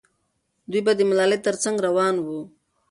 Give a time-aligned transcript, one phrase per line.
[0.71, 2.39] دوی به د ملالۍ تر څنګ روان وو.